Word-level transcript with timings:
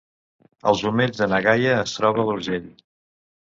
Els 0.71 0.81
Omells 0.91 1.19
de 1.19 1.27
na 1.35 1.43
Gaia 1.49 1.77
es 1.85 1.95
troba 2.01 2.25
a 2.27 2.29
l’Urgell 2.33 2.69